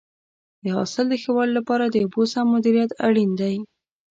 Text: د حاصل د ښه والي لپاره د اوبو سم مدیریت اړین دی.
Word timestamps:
د 0.63 0.65
حاصل 0.75 1.05
د 1.09 1.13
ښه 1.21 1.31
والي 1.35 1.53
لپاره 1.59 1.85
د 1.87 1.95
اوبو 2.03 2.21
سم 2.33 2.45
مدیریت 2.55 2.91
اړین 3.07 3.31
دی. 3.41 3.55